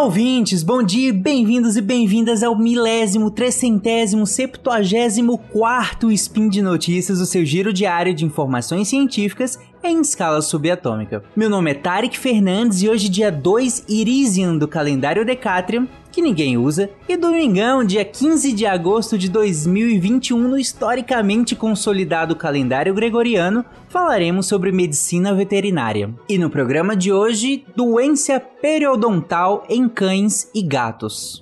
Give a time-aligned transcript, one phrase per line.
[0.00, 0.62] Olá, ouvintes!
[0.62, 7.44] Bom dia, bem-vindos e bem-vindas ao milésimo, trecentésimo, septuagésimo quarto Spin de Notícias, o seu
[7.44, 11.22] giro diário de informações científicas em escala subatômica.
[11.36, 16.56] Meu nome é Tarek Fernandes e hoje, dia 2 Irisian do calendário Decatrium, que ninguém
[16.56, 24.46] usa, e domingão, dia 15 de agosto de 2021, no historicamente consolidado calendário gregoriano, falaremos
[24.46, 26.12] sobre medicina veterinária.
[26.28, 31.38] E no programa de hoje, doença periodontal em cães e gatos.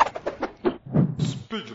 [1.21, 1.69] Speed.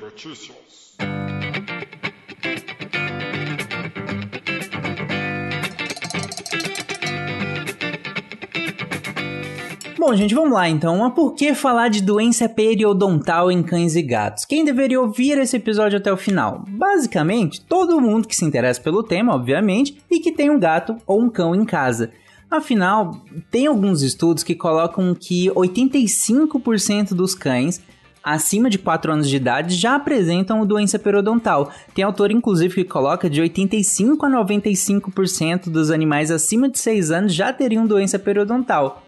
[10.06, 10.98] Bom, gente, vamos lá então.
[10.98, 14.44] Mas por que falar de doença periodontal em cães e gatos?
[14.44, 16.66] Quem deveria ouvir esse episódio até o final?
[16.68, 21.22] Basicamente, todo mundo que se interessa pelo tema, obviamente, e que tem um gato ou
[21.22, 22.12] um cão em casa.
[22.52, 23.12] Afinal,
[23.50, 27.82] tem alguns estudos que colocam que 85% dos cães
[28.22, 31.72] acima de 4 anos de idade já apresentam doença periodontal.
[31.96, 37.34] Tem autor, inclusive, que coloca de 85 a 95% dos animais acima de 6 anos
[37.34, 39.02] já teriam doença periodontal.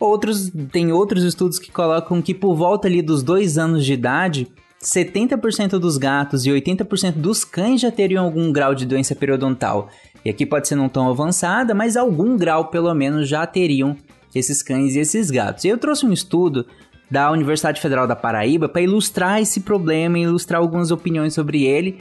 [0.00, 4.46] Outros, tem outros estudos que colocam que por volta ali dos dois anos de idade,
[4.82, 9.88] 70% dos gatos e 80% dos cães já teriam algum grau de doença periodontal.
[10.24, 13.96] E aqui pode ser não tão avançada, mas algum grau pelo menos já teriam
[14.32, 15.64] esses cães e esses gatos.
[15.64, 16.64] E eu trouxe um estudo
[17.10, 21.98] da Universidade Federal da Paraíba para ilustrar esse problema e ilustrar algumas opiniões sobre ele.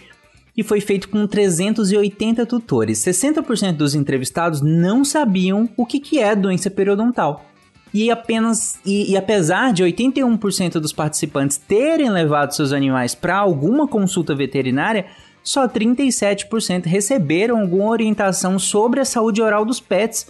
[0.56, 3.00] E foi feito com 380 tutores.
[3.00, 7.44] 60% dos entrevistados não sabiam o que, que é doença periodontal
[7.93, 13.88] e apenas e, e apesar de 81% dos participantes terem levado seus animais para alguma
[13.88, 15.05] consulta veterinária,
[15.44, 20.27] só 37% receberam alguma orientação sobre a saúde oral dos pets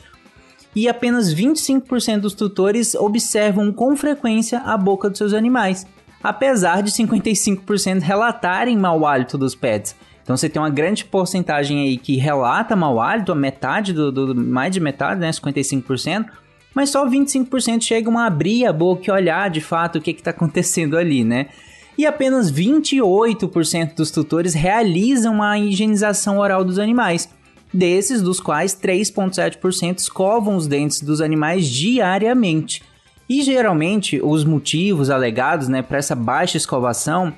[0.76, 5.88] e apenas 25% dos tutores observam com frequência a boca dos seus animais,
[6.22, 9.96] apesar de 55% relatarem mau hálito dos pets.
[10.22, 14.36] Então você tem uma grande porcentagem aí que relata mau hálito, a metade do, do
[14.36, 16.26] mais de metade, né, 55%,
[16.78, 20.30] mas só 25% chegam a abrir a boca e olhar de fato o que está
[20.30, 21.48] acontecendo ali, né?
[21.98, 27.28] E apenas 28% dos tutores realizam a higienização oral dos animais.
[27.74, 32.84] Desses, dos quais 3,7% escovam os dentes dos animais diariamente.
[33.28, 37.34] E geralmente os motivos alegados né, para essa baixa escovação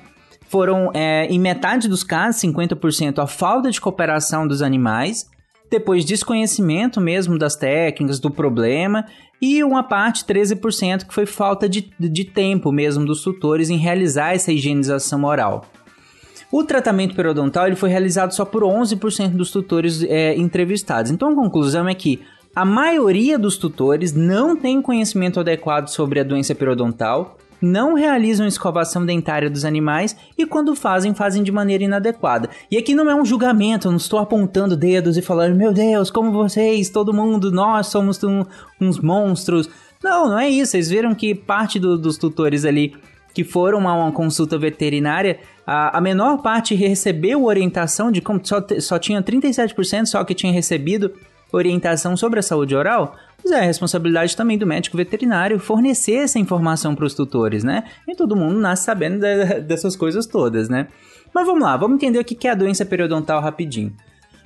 [0.50, 5.29] foram, é, em metade dos casos, 50% a falta de cooperação dos animais,
[5.70, 9.06] depois desconhecimento mesmo das técnicas, do problema,
[9.40, 14.34] e uma parte, 13%, que foi falta de, de tempo mesmo dos tutores em realizar
[14.34, 15.64] essa higienização oral.
[16.52, 21.10] O tratamento periodontal ele foi realizado só por 11% dos tutores é, entrevistados.
[21.10, 22.20] Então a conclusão é que
[22.54, 29.04] a maioria dos tutores não tem conhecimento adequado sobre a doença periodontal, não realizam escovação
[29.04, 32.48] dentária dos animais e quando fazem, fazem de maneira inadequada.
[32.70, 36.10] E aqui não é um julgamento, eu não estou apontando dedos e falando, meu Deus,
[36.10, 38.44] como vocês, todo mundo, nós somos um,
[38.80, 39.68] uns monstros.
[40.02, 40.72] Não, não é isso.
[40.72, 42.94] Vocês viram que parte do, dos tutores ali
[43.32, 48.60] que foram a uma consulta veterinária, a, a menor parte recebeu orientação de como só,
[48.80, 51.12] só tinha 37% só que tinha recebido
[51.52, 53.16] orientação sobre a saúde oral.
[53.50, 57.82] Mas é a responsabilidade também do médico veterinário fornecer essa informação para os tutores, né?
[58.06, 60.86] E todo mundo nasce sabendo de, dessas coisas todas, né?
[61.34, 63.92] Mas vamos lá, vamos entender o que é a doença periodontal rapidinho.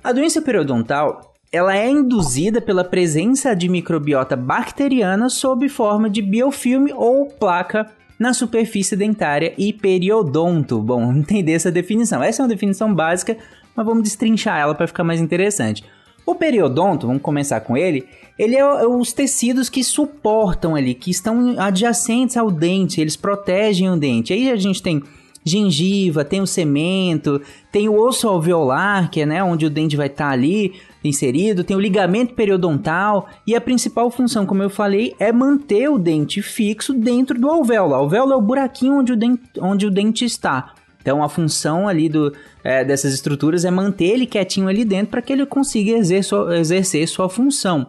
[0.03, 6.91] A doença periodontal ela é induzida pela presença de microbiota bacteriana sob forma de biofilme
[6.94, 7.87] ou placa
[8.19, 10.81] na superfície dentária e periodonto.
[10.81, 12.22] Bom, entender essa definição.
[12.22, 13.37] Essa é uma definição básica,
[13.76, 15.84] mas vamos destrinchar ela para ficar mais interessante.
[16.27, 18.07] O periodonto, vamos começar com ele,
[18.39, 23.91] ele é, é os tecidos que suportam ali, que estão adjacentes ao dente, eles protegem
[23.91, 24.33] o dente.
[24.33, 25.03] Aí a gente tem
[25.45, 27.41] gengiva, tem o cemento,
[27.71, 30.73] tem o osso alveolar, que é né, onde o dente vai estar tá ali
[31.05, 35.99] inserido, tem o ligamento periodontal e a principal função, como eu falei, é manter o
[35.99, 37.91] dente fixo dentro do alvéolo.
[37.91, 40.73] O alvéolo é o buraquinho onde o dente, onde o dente está.
[41.05, 42.33] Então a função ali do,
[42.65, 46.59] é, dessas estruturas é manter ele quietinho ali dentro para que ele consiga exercer sua,
[46.59, 47.87] exercer sua função.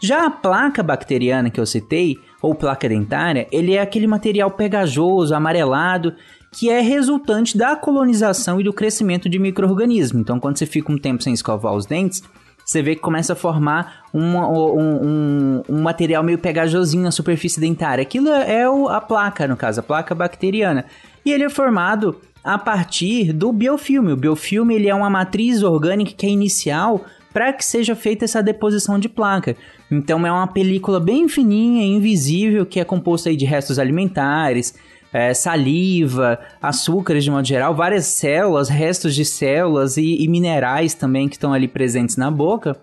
[0.00, 5.34] Já a placa bacteriana que eu citei, ou placa dentária, ele é aquele material pegajoso,
[5.34, 6.14] amarelado,
[6.52, 10.22] que é resultante da colonização e do crescimento de micro-organismos.
[10.22, 12.22] Então, quando você fica um tempo sem escovar os dentes,
[12.64, 17.58] você vê que começa a formar um, um, um, um material meio pegajosinho na superfície
[17.58, 18.02] dentária.
[18.02, 20.84] Aquilo é a placa, no caso, a placa bacteriana.
[21.24, 24.12] E ele é formado a partir do biofilme.
[24.12, 28.42] O biofilme ele é uma matriz orgânica que é inicial para que seja feita essa
[28.42, 29.56] deposição de placa.
[29.90, 34.74] Então é uma película bem fininha, invisível, que é composta de restos alimentares,
[35.12, 41.28] é, saliva, açúcares de modo geral, várias células, restos de células e, e minerais também
[41.28, 42.76] que estão ali presentes na boca.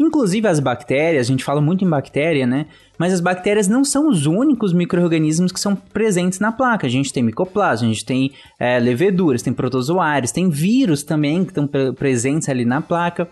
[0.00, 2.64] Inclusive as bactérias, a gente fala muito em bactéria, né?
[2.98, 6.86] Mas as bactérias não são os únicos micro-organismos que são presentes na placa.
[6.86, 11.50] A gente tem micoplasma, a gente tem é, leveduras, tem protozoários, tem vírus também que
[11.50, 13.28] estão presentes ali na placa.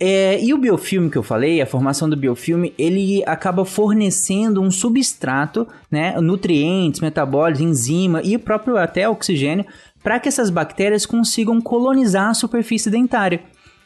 [0.00, 4.72] É, e o biofilme que eu falei, a formação do biofilme, ele acaba fornecendo um
[4.72, 9.64] substrato, né, nutrientes, metabólitos, enzima e o próprio até oxigênio
[10.02, 13.42] para que essas bactérias consigam colonizar a superfície dentária.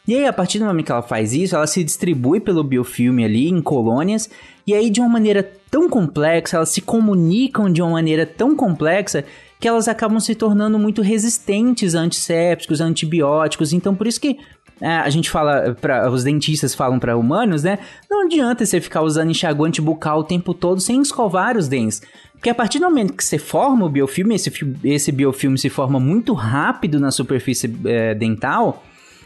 [0.07, 3.23] E aí, a partir do momento que ela faz isso, ela se distribui pelo biofilme
[3.23, 4.29] ali em colônias,
[4.67, 9.23] e aí de uma maneira tão complexa, elas se comunicam de uma maneira tão complexa
[9.59, 13.71] que elas acabam se tornando muito resistentes a antissépticos, a antibióticos.
[13.71, 14.37] Então, por isso que
[14.81, 17.79] é, a gente fala, para os dentistas falam para humanos, né?
[18.09, 22.01] Não adianta você ficar usando enxaguante bucal o tempo todo sem escovar os dentes.
[22.33, 24.51] Porque a partir do momento que você forma o biofilme, esse,
[24.83, 28.83] esse biofilme se forma muito rápido na superfície é, dental,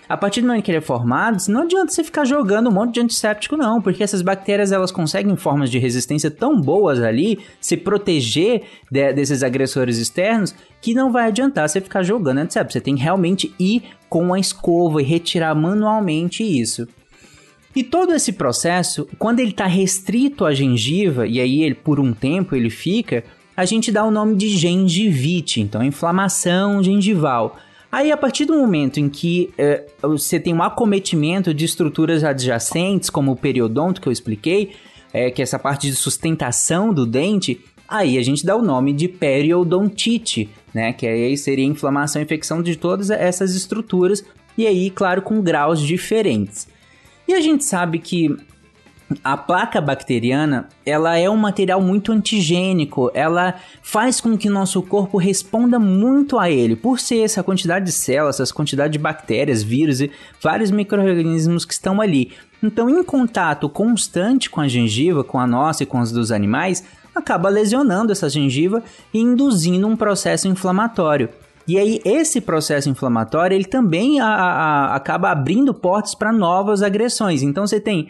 [0.10, 2.94] a partir do momento que ele é formado, não adianta você ficar jogando um monte
[2.94, 7.76] de antisséptico, não, porque essas bactérias elas conseguem formas de resistência tão boas ali, se
[7.76, 12.74] proteger de, desses agressores externos, que não vai adiantar você ficar jogando antisséptico.
[12.74, 16.88] Você tem que realmente ir com a escova e retirar manualmente isso.
[17.76, 22.12] E todo esse processo, quando ele está restrito à gengiva, e aí ele por um
[22.14, 23.24] tempo ele fica,
[23.56, 27.58] a gente dá o nome de gengivite, então inflamação gengival.
[27.92, 33.10] Aí, a partir do momento em que é, você tem um acometimento de estruturas adjacentes,
[33.10, 34.74] como o periodonto que eu expliquei,
[35.14, 38.92] é, que é essa parte de sustentação do dente, aí a gente dá o nome
[38.92, 40.92] de periodontite, né?
[40.92, 44.24] Que aí seria inflamação e infecção de todas essas estruturas,
[44.58, 46.68] e aí, claro, com graus diferentes.
[47.28, 48.36] E a gente sabe que
[49.24, 55.18] a placa bacteriana, ela é um material muito antigênico, ela faz com que nosso corpo
[55.18, 60.02] responda muito a ele, por ser essa quantidade de células, essa quantidade de bactérias, vírus
[60.02, 60.12] e
[60.42, 62.32] vários micro-organismos que estão ali.
[62.62, 66.84] Então, em contato constante com a gengiva, com a nossa e com as dos animais,
[67.16, 68.84] acaba lesionando essa gengiva
[69.14, 71.30] e induzindo um processo inflamatório.
[71.68, 77.42] E aí, esse processo inflamatório, ele também a, a, acaba abrindo portas para novas agressões.
[77.42, 78.10] Então, você tem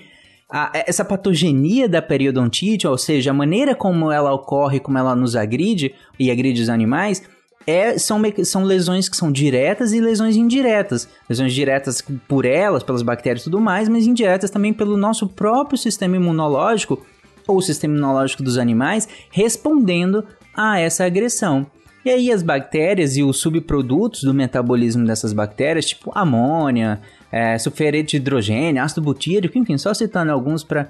[0.49, 5.35] a, essa patogenia da periodontite, ou seja, a maneira como ela ocorre, como ela nos
[5.35, 7.21] agride e agride os animais,
[7.65, 11.07] é, são, são lesões que são diretas e lesões indiretas.
[11.29, 15.77] Lesões diretas por elas, pelas bactérias e tudo mais, mas indiretas também pelo nosso próprio
[15.77, 17.05] sistema imunológico
[17.45, 20.23] ou sistema imunológico dos animais respondendo
[20.55, 21.67] a essa agressão.
[22.05, 27.01] E aí as bactérias e os subprodutos do metabolismo dessas bactérias, tipo amônia,
[27.31, 27.57] é,
[28.03, 30.89] de hidrogênio, ácido butírico, enfim, só citando alguns para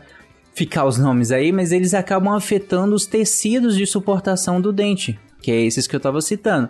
[0.54, 5.52] ficar os nomes aí, mas eles acabam afetando os tecidos de suportação do dente, que
[5.52, 6.70] é esses que eu estava citando.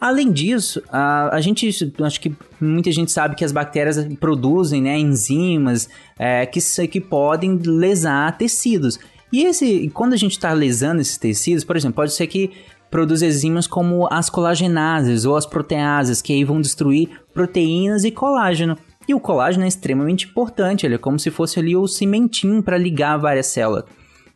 [0.00, 4.98] Além disso, a, a gente, acho que muita gente sabe que as bactérias produzem né,
[4.98, 5.88] enzimas
[6.18, 8.98] é, que, que podem lesar tecidos.
[9.32, 12.52] E esse, quando a gente está lesando esses tecidos, por exemplo, pode ser que
[12.90, 18.78] produza enzimas como as colagenases ou as proteases, que aí vão destruir proteínas e colágeno.
[19.08, 22.76] E o colágeno é extremamente importante, ele é como se fosse ali o cimentinho para
[22.76, 23.84] ligar várias células.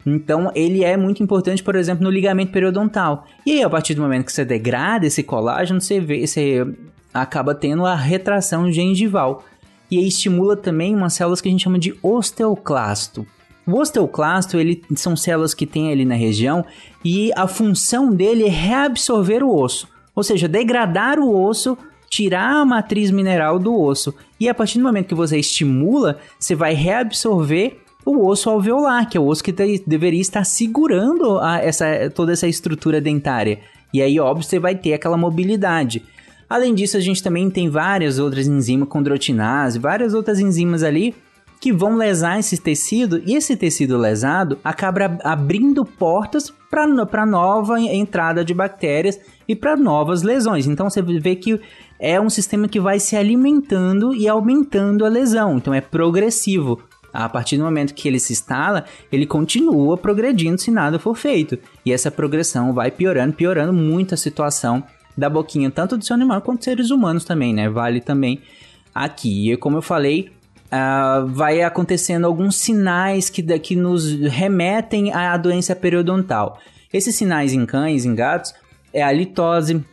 [0.07, 3.27] Então, ele é muito importante, por exemplo, no ligamento periodontal.
[3.45, 6.67] E aí, a partir do momento que você degrada esse colágeno, você, vê, você
[7.12, 9.45] acaba tendo a retração gengival.
[9.91, 13.27] E aí estimula também umas células que a gente chama de osteoclasto.
[13.67, 16.65] O osteoclasto, ele são células que tem ali na região
[17.05, 19.87] e a função dele é reabsorver o osso.
[20.15, 21.77] Ou seja, degradar o osso
[22.11, 24.12] tirar a matriz mineral do osso.
[24.40, 29.18] E a partir do momento que você estimula, você vai reabsorver o osso alveolar, que
[29.18, 33.61] é o osso que deveria estar segurando a, essa, toda essa estrutura dentária.
[33.92, 36.02] E aí, óbvio, você vai ter aquela mobilidade.
[36.49, 41.14] Além disso, a gente também tem várias outras enzimas, condrotinase, várias outras enzimas ali
[41.61, 48.42] que vão lesar esse tecido e esse tecido lesado acaba abrindo portas para nova entrada
[48.42, 50.66] de bactérias e para novas lesões.
[50.66, 51.61] Então você vê que
[52.00, 56.80] é um sistema que vai se alimentando e aumentando a lesão, então é progressivo.
[57.12, 61.59] A partir do momento que ele se instala, ele continua progredindo se nada for feito.
[61.85, 64.83] E essa progressão vai piorando, piorando muito a situação
[65.19, 67.69] da boquinha, tanto do seu animal quanto dos seres humanos também, né?
[67.69, 68.40] Vale também
[68.95, 69.52] aqui.
[69.52, 70.30] E como eu falei,
[70.66, 76.59] uh, vai acontecendo alguns sinais que, que nos remetem à doença periodontal.
[76.92, 78.54] Esses sinais em cães, em gatos,
[78.92, 79.85] é a litose,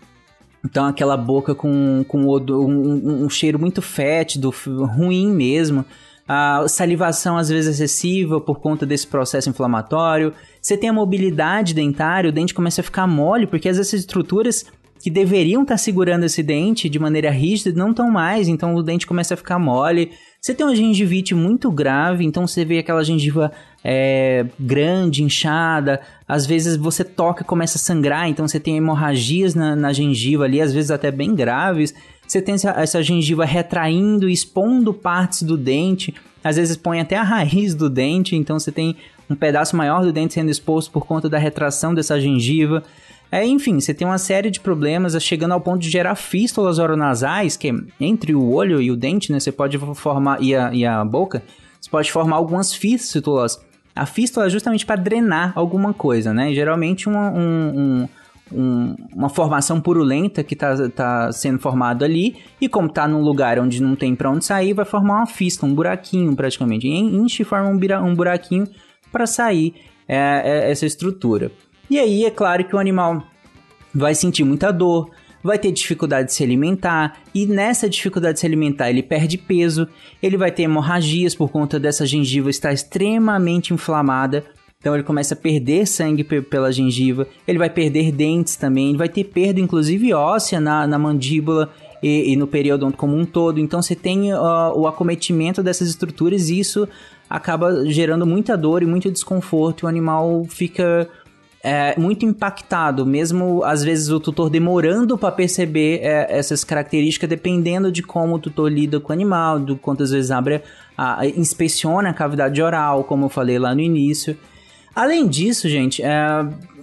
[0.68, 5.86] Então aquela boca com, com um, um cheiro muito fétido, ruim mesmo.
[6.28, 10.34] A salivação às vezes excessiva por conta desse processo inflamatório.
[10.62, 14.66] Você tem a mobilidade dentária, o dente começa a ficar mole, porque essas estruturas
[15.00, 18.84] que deveriam estar tá segurando esse dente de maneira rígida não estão mais, então o
[18.84, 20.12] dente começa a ficar mole.
[20.42, 23.54] Você tem uma gengivite muito grave, então você vê aquela gengiva
[23.90, 26.02] é, grande, inchada.
[26.28, 30.44] Às vezes você toca e começa a sangrar, então você tem hemorragias na, na gengiva
[30.44, 31.96] ali, às vezes até bem graves.
[32.28, 36.14] Você tem essa, essa gengiva retraindo, expondo partes do dente.
[36.44, 38.98] Às vezes põe até a raiz do dente, então você tem
[39.30, 42.84] um pedaço maior do dente sendo exposto por conta da retração dessa gengiva.
[43.32, 47.56] É, enfim, você tem uma série de problemas chegando ao ponto de gerar fístulas oronasais,
[47.56, 49.40] que entre o olho e o dente, né?
[49.40, 51.42] Você pode formar, e a, e a boca,
[51.80, 53.66] você pode formar algumas fístulas.
[53.98, 56.54] A fístula é justamente para drenar alguma coisa, né?
[56.54, 58.10] Geralmente uma, um, um,
[58.52, 63.60] um, uma formação purulenta que está tá sendo formado ali, e como está num lugar
[63.60, 66.88] onde não tem para onde sair, vai formar uma fístula, um buraquinho praticamente.
[66.88, 68.68] Enche e forma um buraquinho
[69.12, 69.74] para sair
[70.08, 71.52] é, é, essa estrutura.
[71.90, 73.24] E aí é claro que o animal
[73.94, 75.10] vai sentir muita dor,
[75.44, 79.88] vai ter dificuldade de se alimentar, e nessa dificuldade de se alimentar ele perde peso,
[80.22, 84.44] ele vai ter hemorragias por conta dessa gengiva estar extremamente inflamada.
[84.80, 89.10] Então ele começa a perder sangue pela gengiva, ele vai perder dentes também, ele vai
[89.10, 93.60] ter perda inclusive óssea na, na mandíbula e, e, no período como um todo.
[93.60, 96.88] Então você tem uh, o acometimento dessas estruturas e isso
[97.30, 99.84] acaba gerando muita dor e muito desconforto.
[99.84, 101.10] O animal fica
[101.64, 107.92] é, muito impactado, mesmo às vezes o tutor demorando para perceber é, essas características, dependendo
[107.92, 110.62] de como o tutor lida com o animal, do quantas vezes abre,
[110.98, 114.38] a, inspeciona a cavidade oral, como eu falei lá no início.
[114.96, 116.10] Além disso, gente, é,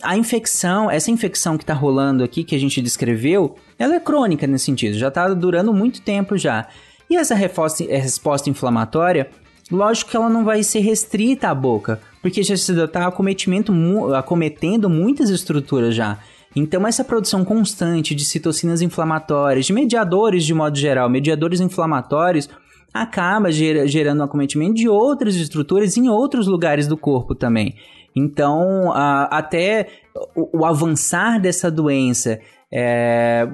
[0.03, 4.47] a infecção, essa infecção que está rolando aqui, que a gente descreveu, ela é crônica
[4.47, 6.69] nesse sentido, já está durando muito tempo já.
[7.09, 9.29] E essa resposta, resposta inflamatória,
[9.71, 15.95] lógico que ela não vai ser restrita à boca, porque já está acometendo muitas estruturas
[15.95, 16.19] já.
[16.57, 22.49] Então, essa produção constante de citocinas inflamatórias, de mediadores de modo geral, mediadores inflamatórios,
[22.93, 27.75] acaba gerando um acometimento de outras estruturas em outros lugares do corpo também.
[28.15, 29.89] Então, até
[30.35, 32.41] o avançar dessa doença
[32.77, 33.47] é,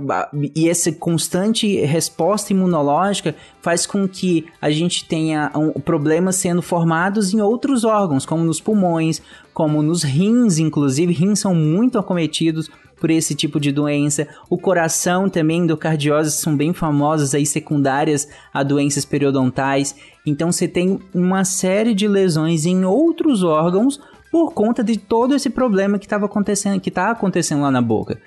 [0.57, 7.35] e essa constante resposta imunológica faz com que a gente tenha um, problemas sendo formados
[7.35, 9.21] em outros órgãos, como nos pulmões,
[9.53, 11.13] como nos rins, inclusive.
[11.13, 14.27] Rins são muito acometidos por esse tipo de doença.
[14.49, 19.95] O coração também, endocardioses, são bem famosas aí, secundárias a doenças periodontais.
[20.25, 24.01] Então você tem uma série de lesões em outros órgãos
[24.31, 28.19] por conta de todo esse problema que estava acontecendo, que está acontecendo lá na boca.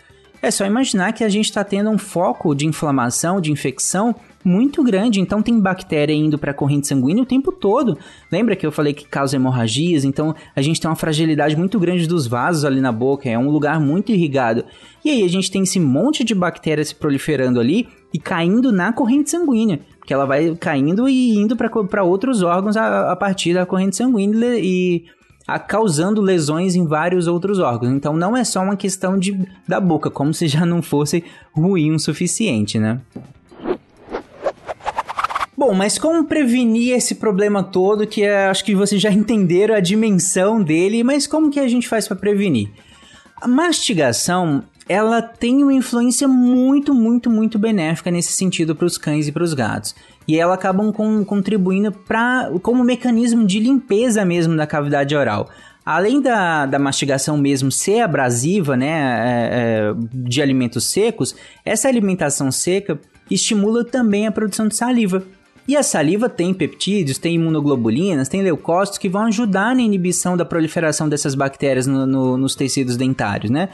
[0.44, 4.84] É só imaginar que a gente está tendo um foco de inflamação, de infecção muito
[4.84, 7.98] grande, então tem bactéria indo para a corrente sanguínea o tempo todo.
[8.30, 10.04] Lembra que eu falei que causa hemorragias?
[10.04, 13.50] Então a gente tem uma fragilidade muito grande dos vasos ali na boca, é um
[13.50, 14.66] lugar muito irrigado.
[15.06, 18.92] E aí a gente tem esse monte de bactérias se proliferando ali e caindo na
[18.92, 23.66] corrente sanguínea, que ela vai caindo e indo para outros órgãos a, a partir da
[23.66, 25.06] corrente sanguínea e
[25.68, 27.94] causando lesões em vários outros órgãos.
[27.94, 31.94] Então não é só uma questão de, da boca, como se já não fosse ruim
[31.94, 33.00] o suficiente, né?
[35.56, 39.80] Bom, mas como prevenir esse problema todo que é, acho que vocês já entenderam a
[39.80, 42.70] dimensão dele, mas como que a gente faz para prevenir?
[43.42, 49.28] A mastigação ela tem uma influência muito, muito, muito benéfica nesse sentido para os cães
[49.28, 49.96] e para os gatos.
[50.28, 55.50] E elas acabam com, contribuindo para como mecanismo de limpeza mesmo da cavidade oral.
[55.86, 62.52] Além da, da mastigação mesmo ser abrasiva, né, é, é, de alimentos secos, essa alimentação
[62.52, 62.98] seca
[63.30, 65.24] estimula também a produção de saliva.
[65.68, 70.44] E a saliva tem peptídeos, tem imunoglobulinas, tem leucócitos que vão ajudar na inibição da
[70.44, 73.70] proliferação dessas bactérias no, no, nos tecidos dentários, né?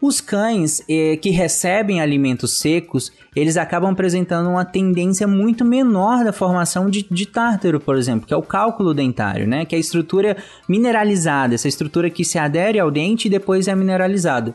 [0.00, 6.32] Os cães eh, que recebem alimentos secos, eles acabam apresentando uma tendência muito menor da
[6.32, 9.64] formação de, de tártaro, por exemplo, que é o cálculo dentário, né?
[9.64, 10.36] Que é a estrutura
[10.68, 14.54] mineralizada, essa estrutura que se adere ao dente e depois é mineralizado.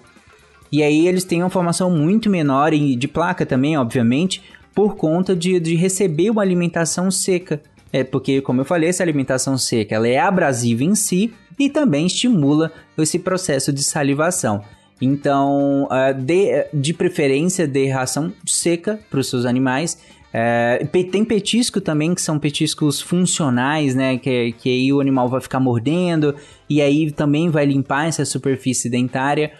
[0.71, 4.41] E aí eles têm uma formação muito menor e de placa também, obviamente,
[4.73, 7.62] por conta de, de receber uma alimentação seca.
[7.91, 12.07] É porque, como eu falei, essa alimentação seca ela é abrasiva em si e também
[12.07, 14.63] estimula esse processo de salivação.
[15.01, 19.97] Então, uh, de, preferência, dê ração seca para os seus animais.
[20.33, 24.17] Uh, tem petisco também, que são petiscos funcionais, né?
[24.17, 26.35] Que, que aí o animal vai ficar mordendo
[26.69, 29.51] e aí também vai limpar essa superfície dentária.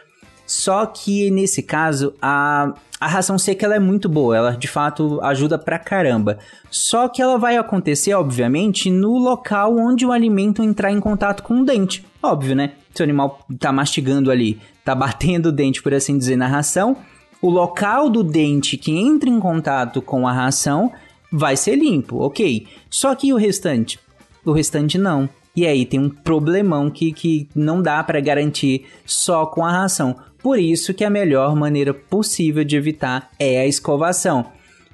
[0.46, 5.20] Só que nesse caso, a, a ração seca ela é muito boa, ela de fato
[5.22, 6.38] ajuda pra caramba.
[6.70, 11.62] Só que ela vai acontecer, obviamente, no local onde o alimento entrar em contato com
[11.62, 12.06] o dente.
[12.22, 12.74] Óbvio, né?
[12.94, 16.98] Se o animal tá mastigando ali, tá batendo o dente, por assim dizer, na ração,
[17.42, 20.92] o local do dente que entra em contato com a ração
[21.32, 22.68] vai ser limpo, ok.
[22.90, 24.00] Só que o restante?
[24.46, 25.28] O restante não.
[25.56, 30.16] E aí tem um problemão que, que não dá para garantir só com a ração.
[30.42, 34.48] Por isso que a melhor maneira possível de evitar é a escovação.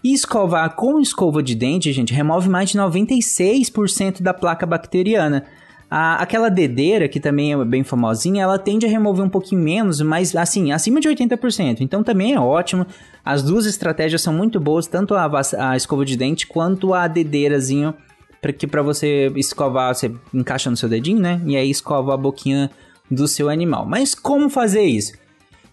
[0.04, 5.46] E escovar com escova de dente, gente, remove mais de 96% da placa bacteriana.
[5.90, 10.00] A, aquela dedeira, que também é bem famosinha, ela tende a remover um pouquinho menos,
[10.02, 11.82] mas assim, acima de 80%.
[11.82, 12.86] Então também é ótimo.
[13.26, 17.94] As duas estratégias são muito boas, tanto a, a escova de dente quanto a dedeirazinho,
[18.40, 21.42] para que para você escovar, você encaixa no seu dedinho, né?
[21.46, 22.70] E aí escova a boquinha
[23.10, 23.86] do seu animal.
[23.86, 25.14] Mas como fazer isso?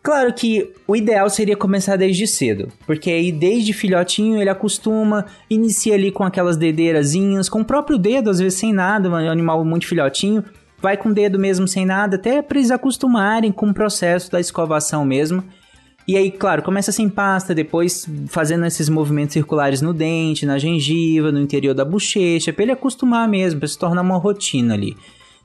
[0.06, 5.94] Claro que o ideal seria começar desde cedo, porque aí desde filhotinho ele acostuma, inicia
[5.94, 9.84] ali com aquelas dedeirazinhas, com o próprio dedo, às vezes sem nada, um animal muito
[9.84, 10.44] filhotinho,
[10.80, 14.38] vai com o dedo mesmo sem nada, até para eles acostumarem com o processo da
[14.38, 15.42] escovação mesmo.
[16.06, 21.32] E aí, claro, começa sem pasta, depois fazendo esses movimentos circulares no dente, na gengiva,
[21.32, 24.96] no interior da bochecha, para ele acostumar mesmo, para se tornar uma rotina ali.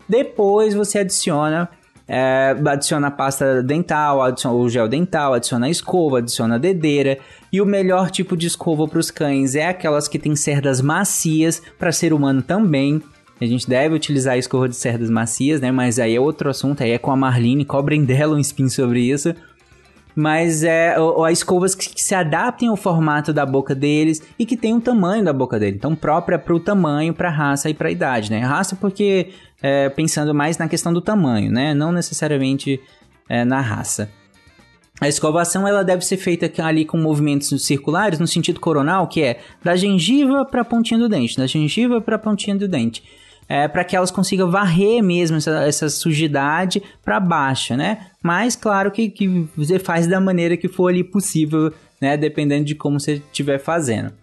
[0.08, 1.68] Depois você adiciona
[2.14, 7.18] é, adiciona a pasta dental, adiciona o gel dental, adiciona a escova, adiciona a dedeira.
[7.54, 11.62] E o melhor tipo de escova para os cães é aquelas que têm cerdas macias,
[11.80, 13.02] para ser humano também.
[13.40, 15.72] A gente deve utilizar a escova de cerdas macias, né?
[15.72, 19.00] Mas aí é outro assunto, aí é com a Marlene, cobrem dela um spin sobre
[19.00, 19.34] isso.
[20.16, 24.46] Mas é ou, as escovas que, que, se adaptem ao formato da boca deles e
[24.46, 25.78] que tem o tamanho da boca dele.
[25.78, 28.40] Então, própria para o tamanho, para raça e para idade, né?
[28.40, 29.30] Raça porque
[29.62, 31.74] é, pensando mais na questão do tamanho, né?
[31.74, 32.80] Não necessariamente
[33.30, 34.10] é, na raça.
[35.00, 39.40] A escovação ela deve ser feita ali com movimentos circulares no sentido coronal, que é
[39.64, 43.04] da gengiva para a pontinha do dente, da gengiva para a pontinha do dente.
[43.54, 47.98] É, para que elas consigam varrer mesmo essa, essa sujidade para baixo, né?
[48.24, 52.16] Mas claro que, que você faz da maneira que for ali possível, né?
[52.16, 54.14] Dependendo de como você estiver fazendo.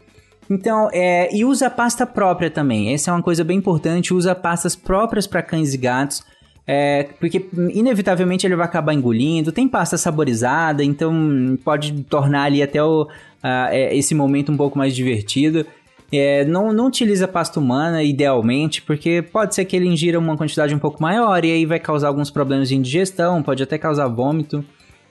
[0.49, 2.95] Então, é, e usa pasta própria também.
[2.95, 4.15] Essa é uma coisa bem importante.
[4.15, 6.25] Usa pastas próprias para cães e gatos.
[6.67, 9.53] É, porque inevitavelmente ele vai acabar engolindo.
[9.53, 14.97] Tem pasta saborizada, então pode tornar ali até o, uh, esse momento um pouco mais
[14.97, 15.67] divertido.
[16.11, 20.75] É, não, não utiliza pasta humana, idealmente, porque pode ser que ele ingira uma quantidade
[20.75, 24.65] um pouco maior e aí vai causar alguns problemas de indigestão, pode até causar vômito.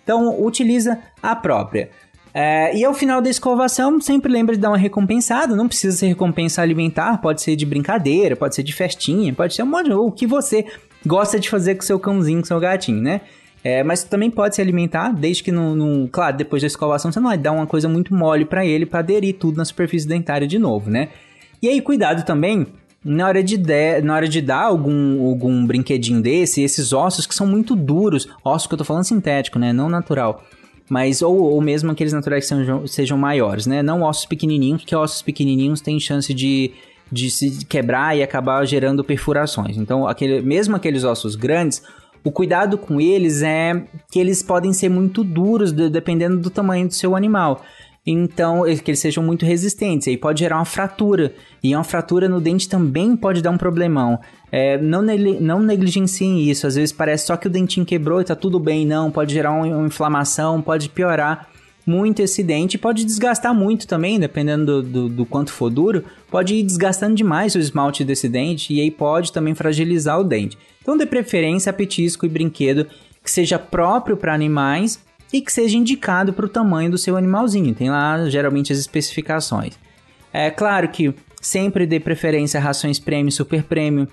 [0.04, 1.90] Então, utiliza a própria.
[2.34, 5.56] É, e ao final da escovação, sempre lembra de dar uma recompensada.
[5.56, 9.64] Não precisa ser recompensa alimentar, pode ser de brincadeira, pode ser de festinha, pode ser
[9.64, 10.66] um monte, o que você
[11.06, 13.22] gosta de fazer com seu cãozinho, com seu gatinho, né?
[13.63, 17.20] É, mas também pode se alimentar, desde que não, não, Claro, depois da escovação você
[17.20, 20.48] não vai dar uma coisa muito mole para ele para aderir tudo na superfície dentária
[20.48, 21.10] de novo, né?
[21.62, 22.67] E aí, cuidado também
[23.04, 27.34] na hora de, de, na hora de dar algum, algum brinquedinho desse, esses ossos que
[27.34, 29.74] são muito duros, ossos que eu tô falando sintético, né?
[29.74, 30.43] Não natural
[30.89, 33.84] mas ou, ou mesmo aqueles naturais que sejam, sejam maiores, né?
[33.84, 36.72] Não ossos pequenininhos, porque ossos pequenininhos têm chance de,
[37.12, 39.78] de se quebrar e acabar gerando perfurações.
[39.78, 41.84] Então, aquele, mesmo aqueles ossos grandes,
[42.28, 46.88] o cuidado com eles é que eles podem ser muito duros de, dependendo do tamanho
[46.88, 47.62] do seu animal.
[48.06, 50.08] Então, que eles sejam muito resistentes.
[50.08, 51.34] Aí pode gerar uma fratura.
[51.63, 54.20] E uma fratura no dente também pode dar um problemão.
[54.52, 56.68] É, não, não negligenciem isso.
[56.68, 58.86] Às vezes parece só que o dentinho quebrou e tá tudo bem.
[58.86, 61.48] Não, pode gerar uma inflamação, pode piorar
[61.88, 62.78] muito esse dente.
[62.78, 66.04] Pode desgastar muito também, dependendo do, do, do, quanto for duro.
[66.30, 70.58] Pode ir desgastando demais o esmalte desse dente e aí pode também fragilizar o dente.
[70.82, 72.88] Então, de preferência, petisco e brinquedo
[73.23, 75.00] que seja próprio para animais
[75.32, 77.73] e que seja indicado para o tamanho do seu animalzinho.
[77.73, 79.78] Tem lá geralmente as especificações.
[80.32, 84.08] É claro que sempre dê preferência a rações prêmio e super prêmio.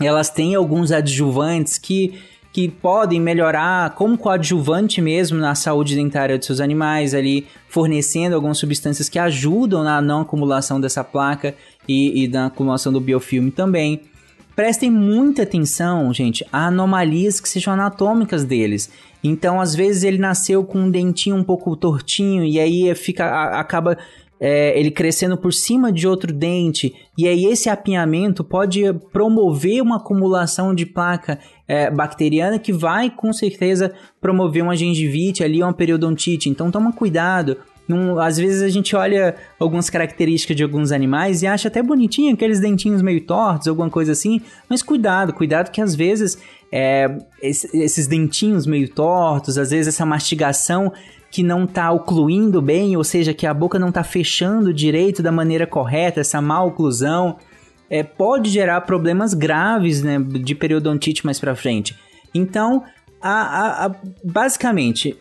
[0.00, 2.18] Elas têm alguns adjuvantes que,
[2.54, 8.58] que podem melhorar como coadjuvante mesmo na saúde dentária dos seus animais, ali fornecendo algumas
[8.58, 11.52] substâncias que ajudam na não acumulação dessa placa
[11.88, 14.02] e, e na acumulação do biofilme também.
[14.54, 18.88] Prestem muita atenção, gente, a anomalias que sejam anatômicas deles.
[19.24, 23.58] Então, às vezes ele nasceu com um dentinho um pouco tortinho e aí fica a,
[23.58, 23.98] acaba
[24.46, 29.96] é, ele crescendo por cima de outro dente, e aí esse apinhamento pode promover uma
[29.96, 36.50] acumulação de placa é, bacteriana que vai com certeza promover uma gengivite ali, uma periodontite.
[36.50, 37.56] Então toma cuidado.
[37.88, 42.34] Num, às vezes a gente olha algumas características de alguns animais e acha até bonitinho
[42.34, 46.36] aqueles dentinhos meio tortos, alguma coisa assim, mas cuidado, cuidado que às vezes
[46.70, 50.92] é, esses dentinhos meio tortos, às vezes essa mastigação
[51.34, 55.32] que não está ocluindo bem, ou seja, que a boca não está fechando direito da
[55.32, 57.38] maneira correta, essa má oclusão,
[57.90, 61.98] é, pode gerar problemas graves né, de periodontite mais para frente.
[62.32, 62.84] Então,
[63.20, 65.18] a, a, a, basicamente,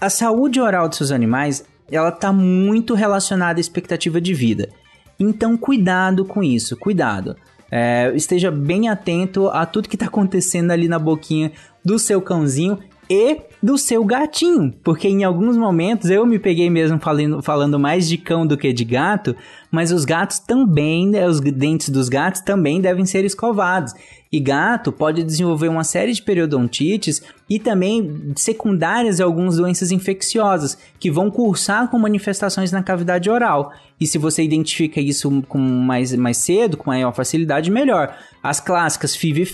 [0.00, 4.70] a saúde oral dos seus animais ela está muito relacionada à expectativa de vida.
[5.18, 7.36] Então, cuidado com isso, cuidado.
[7.70, 11.52] É, esteja bem atento a tudo que está acontecendo ali na boquinha
[11.84, 12.78] do seu cãozinho
[13.10, 18.08] e do seu gatinho, porque em alguns momentos eu me peguei mesmo falando, falando mais
[18.08, 19.34] de cão do que de gato,
[19.68, 23.92] mas os gatos também, né, os dentes dos gatos também devem ser escovados.
[24.32, 30.78] E gato pode desenvolver uma série de periodontites e também secundárias a algumas doenças infecciosas
[31.00, 33.72] que vão cursar com manifestações na cavidade oral.
[34.00, 38.16] E se você identifica isso com mais, mais cedo, com maior facilidade, melhor.
[38.40, 39.52] As clássicas FIV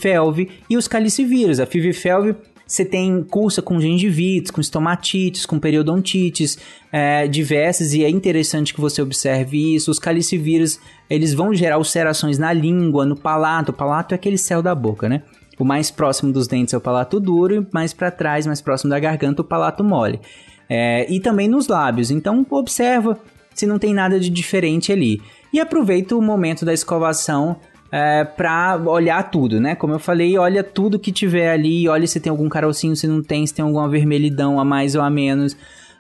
[0.68, 1.58] e os calicivírus.
[1.58, 2.36] A FIV e FeLV
[2.66, 6.59] você tem cursa com gengivites, com estomatites, com periodontites
[6.90, 9.88] é, diversas e é interessante que você observe isso.
[9.88, 13.70] Os calicivírus, eles vão gerar ulcerações na língua, no palato.
[13.70, 15.22] O palato é aquele céu da boca, né?
[15.59, 18.90] O mais próximo dos dentes é o palato duro e mais para trás, mais próximo
[18.90, 20.20] da garganta, o palato mole.
[20.68, 22.11] É, e também nos lábios.
[22.11, 23.16] Então observa
[23.55, 25.22] se não tem nada de diferente ali.
[25.52, 27.57] E aproveita o momento da escovação
[27.90, 29.75] é, para olhar tudo, né?
[29.75, 33.22] Como eu falei, olha tudo que tiver ali, olha se tem algum carocinho, se não
[33.22, 35.57] tem, se tem alguma vermelhidão a mais ou a menos.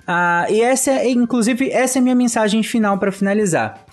[0.06, 3.84] Ah, e essa, é, inclusive, essa é a minha mensagem final para finalizar.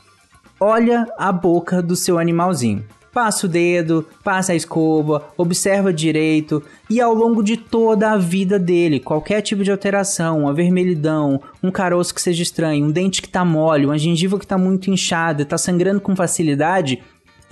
[0.59, 2.85] Olha a boca do seu animalzinho.
[3.11, 8.57] Passa o dedo, passa a escova, observa direito e ao longo de toda a vida
[8.57, 13.29] dele, qualquer tipo de alteração, uma vermelhidão, um caroço que seja estranho, um dente que
[13.29, 17.03] tá mole, uma gengiva que tá muito inchada, tá sangrando com facilidade,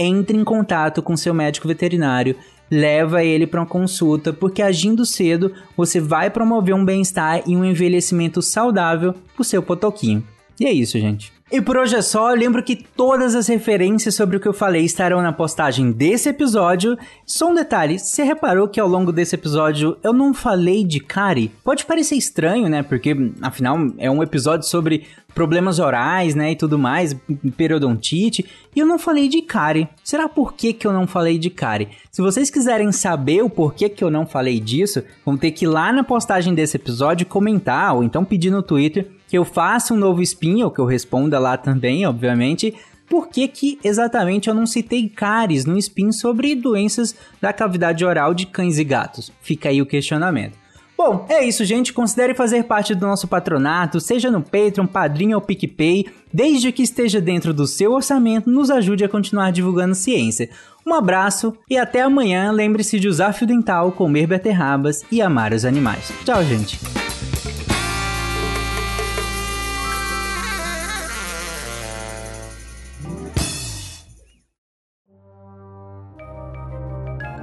[0.02, 2.36] entre em contato com seu médico veterinário,
[2.70, 7.66] leva ele para uma consulta, porque agindo cedo você vai promover um bem-estar e um
[7.66, 10.24] envelhecimento saudável pro seu potoquinho.
[10.62, 11.34] E é isso, gente.
[11.52, 14.86] E por hoje é só, lembro que todas as referências sobre o que eu falei
[14.86, 16.95] estarão na postagem desse episódio.
[17.26, 21.52] Só um detalhe, você reparou que ao longo desse episódio eu não falei de cárie?
[21.63, 22.84] Pode parecer estranho, né?
[22.84, 27.15] Porque afinal é um episódio sobre problemas orais, né, e tudo mais,
[27.56, 28.45] periodontite,
[28.76, 29.88] e eu não falei de cárie.
[30.04, 31.88] Será por que, que eu não falei de cárie?
[32.12, 35.69] Se vocês quiserem saber o porquê que eu não falei disso, vão ter que ir
[35.69, 39.98] lá na postagem desse episódio comentar, ou então pedir no Twitter que eu faça um
[39.98, 42.76] novo spin, ou que eu responda lá também, obviamente,
[43.08, 48.34] por que, que exatamente eu não citei cáries no spin sobre doenças da cavidade oral
[48.34, 49.32] de cães e gatos?
[49.41, 50.60] Fica aí o questionamento.
[50.98, 51.94] Bom, é isso, gente.
[51.94, 56.08] Considere fazer parte do nosso patronato, seja no Patreon, Padrinho ou PicPay.
[56.34, 60.50] Desde que esteja dentro do seu orçamento, nos ajude a continuar divulgando ciência.
[60.86, 62.52] Um abraço e até amanhã.
[62.52, 66.12] Lembre-se de usar fio dental, comer beterrabas e amar os animais.
[66.26, 67.01] Tchau, gente.